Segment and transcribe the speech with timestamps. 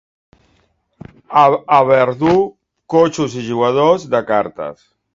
[1.41, 2.33] A Verdú,
[2.97, 4.87] coixos i jugadors de cartes.